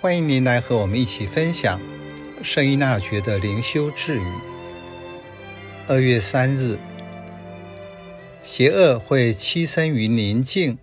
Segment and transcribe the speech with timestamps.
[0.00, 1.78] 欢迎您来和我们一起分享
[2.42, 4.26] 圣依纳爵的灵修智语。
[5.86, 6.78] 二月三日，
[8.40, 10.78] 邪恶会栖身于宁静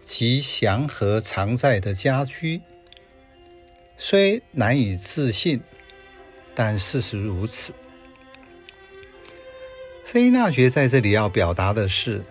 [0.00, 2.60] 及祥和常在的家居，
[3.98, 5.60] 虽难以置信，
[6.54, 7.74] 但事实如此。
[10.04, 12.22] 圣依纳爵在这里要表达的是，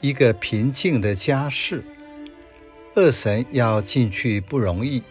[0.00, 1.84] 一个平静的家室，
[2.96, 5.04] 恶神要进去不容易。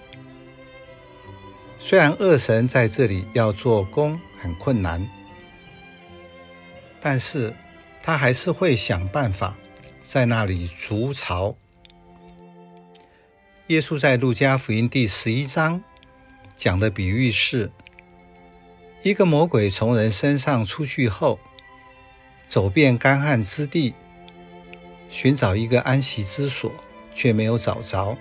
[1.80, 5.08] 虽然恶神在这里要做工很困难，
[7.00, 7.54] 但是
[8.02, 9.56] 他还是会想办法
[10.04, 11.56] 在那里筑巢。
[13.68, 15.82] 耶稣在路加福音第十一章
[16.56, 17.72] 讲的比喻是：
[19.04, 21.40] 一个魔鬼从人身上出去后，
[22.48, 23.94] 走遍干旱之地，
[25.10, 26.72] 寻找一个安息之所，
[27.14, 28.18] 却没有找着，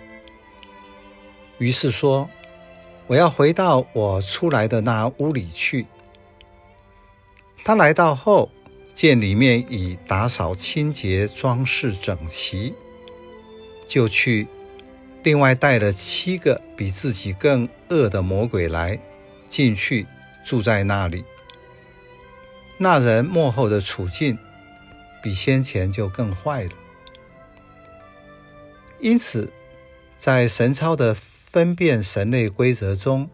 [1.59, 2.31] 于是说。
[3.09, 5.87] 我要回到我出来的那屋里去。
[7.65, 8.51] 他来到后，
[8.93, 12.75] 见里面已打扫清洁、装饰整齐，
[13.87, 14.49] 就去
[15.23, 18.99] 另外带了七个比自己更恶的魔鬼来，
[19.49, 20.07] 进去
[20.45, 21.25] 住在那里。
[22.79, 24.37] 那人末后的处境
[25.23, 26.73] 比先前就更坏了。
[28.99, 29.53] 因此，
[30.17, 31.17] 在神操的。
[31.57, 33.31] 分辨神类规则中，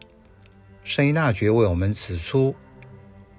[0.84, 2.54] 圣依纳爵为我们指出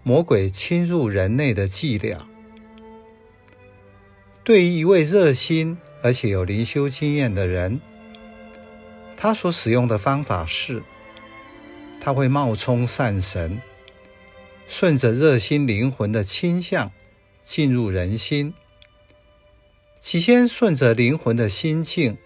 [0.04, 2.28] 魔鬼侵入人类的伎俩。
[4.44, 7.80] 对于一位热心而且有灵修经验的人，
[9.16, 10.84] 他所使用的方法是，
[12.02, 13.62] 他会冒充善神，
[14.68, 16.92] 顺着热心灵魂的倾向
[17.42, 18.54] 进入人心，
[20.02, 22.18] 起先顺着灵魂的心境。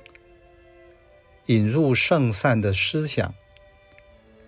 [1.47, 3.33] 引入圣善的思想，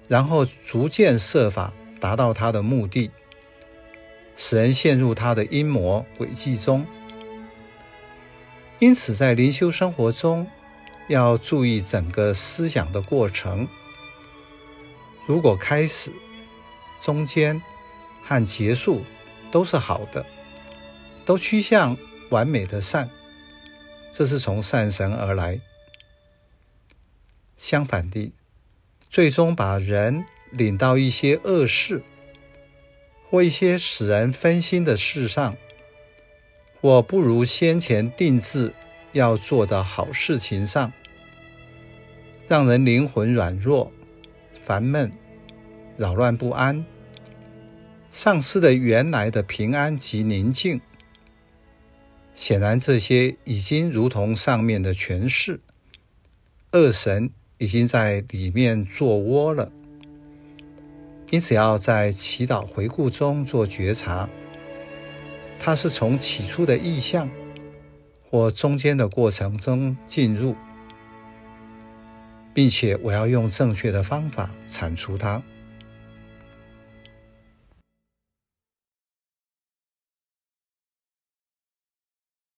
[0.08, 3.12] 然后逐渐设法达到他的目的，
[4.36, 6.86] 使人陷入他的阴谋诡计中。
[8.80, 10.48] 因此，在灵修生活中，
[11.10, 13.68] 要注意整个思想的过程。
[15.26, 16.12] 如果开始、
[17.02, 17.62] 中间
[18.24, 19.04] 和结束
[19.52, 20.26] 都是好的，
[21.26, 21.98] 都趋向
[22.30, 23.10] 完美的善，
[24.12, 25.60] 这是从善神而来。
[27.70, 28.34] 相反地，
[29.12, 32.02] 最终把人领到一些恶事，
[33.30, 35.56] 或一些使人分心的事上，
[36.82, 38.74] 或不如先前定制
[39.12, 40.92] 要做的好事情上，
[42.48, 43.92] 让人灵魂软弱、
[44.66, 45.12] 烦闷、
[45.96, 46.84] 扰乱不安，
[48.12, 50.82] 丧失了原来的平安及宁静。
[52.34, 55.60] 显然，这些已经如同上面的诠释，
[56.72, 57.30] 恶神。
[57.60, 59.72] 已经在里面做窝了，
[61.30, 64.28] 因此要在祈祷回顾中做觉察。
[65.60, 67.30] 它是从起初的意向
[68.24, 70.56] 或中间的过程中进入，
[72.54, 75.44] 并且我要用正确的方法铲除它。